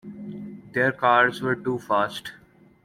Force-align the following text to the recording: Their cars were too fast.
Their 0.73 0.91
cars 0.91 1.43
were 1.43 1.55
too 1.55 1.77
fast. 1.77 2.31